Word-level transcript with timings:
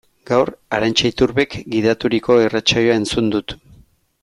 Gaur 0.27 0.47
Arantxa 0.77 1.09
Iturbek 1.13 1.53
gidaturiko 1.75 2.39
irratsaioa 2.47 2.97
entzun 3.03 3.31
dut. 3.37 3.57